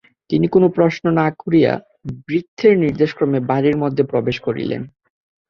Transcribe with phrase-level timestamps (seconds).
[0.29, 1.71] তিনি কোনো প্রশ্ন না করিয়া
[2.25, 4.81] ভৃত্যের নির্দেশক্রমে বাড়ির মধ্যে প্রবেশ করিলেন।